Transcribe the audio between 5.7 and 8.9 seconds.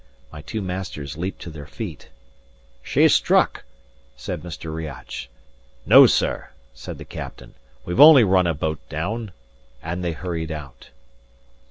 "No, sir," said the captain. "We've only run a boat